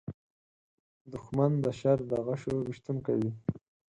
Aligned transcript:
دښمن 1.11 1.51
د 1.63 1.65
شر 1.79 1.99
د 2.09 2.11
غشو 2.25 2.53
ویشونکی 2.67 3.15
وي 3.21 3.31